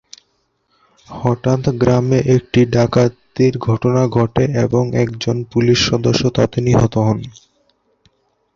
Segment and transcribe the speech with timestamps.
[1.07, 7.19] হঠাৎ গ্রামে একটি ডাকাতির ঘটনা ঘটে এবং একজন পুলিশ সদস্য তাতে নিহত হন।